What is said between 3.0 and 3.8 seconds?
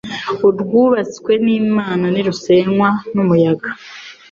n' umuyaga